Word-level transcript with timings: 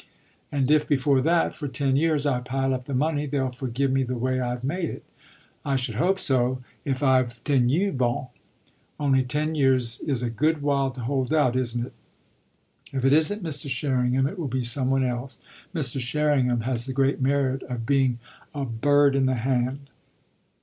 And 0.51 0.71
if 0.71 0.87
before 0.87 1.21
that, 1.21 1.53
for 1.53 1.67
ten 1.67 1.95
years, 1.95 2.25
I 2.25 2.39
pile 2.39 2.73
up 2.73 2.85
the 2.85 2.93
money, 2.95 3.27
they'll 3.27 3.51
forgive 3.51 3.91
me 3.91 4.01
the 4.01 4.17
way 4.17 4.39
I've 4.39 4.63
made 4.63 4.89
it. 4.89 5.03
I 5.63 5.75
should 5.75 5.93
hope 5.93 6.17
so, 6.17 6.63
if 6.83 7.03
I've 7.03 7.43
tenu 7.43 7.91
bon! 7.91 8.29
Only 8.99 9.21
ten 9.21 9.53
years 9.53 9.99
is 9.99 10.23
a 10.23 10.31
good 10.31 10.63
while 10.63 10.89
to 10.89 11.01
hold 11.01 11.31
out, 11.31 11.55
isn't 11.55 11.85
it? 11.85 11.93
If 12.91 13.05
it 13.05 13.13
isn't 13.13 13.43
Mr. 13.43 13.69
Sherringham 13.69 14.25
it 14.25 14.39
will 14.39 14.47
be 14.47 14.63
some 14.63 14.89
one 14.89 15.03
else. 15.05 15.39
Mr. 15.71 15.99
Sherringham 16.01 16.61
has 16.61 16.87
the 16.87 16.93
great 16.93 17.21
merit 17.21 17.61
of 17.61 17.85
being 17.85 18.17
a 18.55 18.65
bird 18.65 19.15
in 19.15 19.27
the 19.27 19.35
hand. 19.35 19.87